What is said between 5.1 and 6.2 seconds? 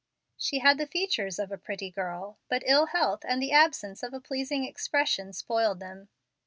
spoiled them.